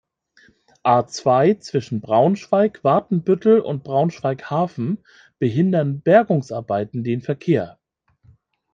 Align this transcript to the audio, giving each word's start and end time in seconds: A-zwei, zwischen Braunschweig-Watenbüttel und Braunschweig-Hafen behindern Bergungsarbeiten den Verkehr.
A-zwei, 0.81 1.53
zwischen 1.59 2.01
Braunschweig-Watenbüttel 2.01 3.59
und 3.59 3.83
Braunschweig-Hafen 3.83 4.97
behindern 5.37 6.01
Bergungsarbeiten 6.01 7.03
den 7.03 7.21
Verkehr. 7.21 7.77